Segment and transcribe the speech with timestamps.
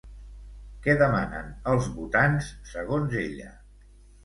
[0.85, 3.55] Què demanen els votants, segons ella?